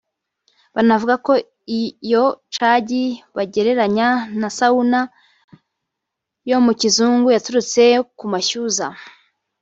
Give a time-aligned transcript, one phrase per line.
[0.75, 1.31] Banavuga ko
[1.81, 3.05] iyo cagi
[3.35, 5.01] bagereranya na Sawuna
[6.49, 7.81] yo mu kizungu yaturutse
[8.17, 8.87] ku mazi y’amashyuza